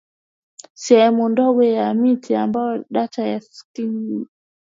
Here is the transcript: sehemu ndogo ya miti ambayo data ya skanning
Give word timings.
sehemu 0.73 1.29
ndogo 1.29 1.63
ya 1.63 1.93
miti 1.93 2.35
ambayo 2.35 2.85
data 2.89 3.27
ya 3.27 3.41
skanning 3.41 4.25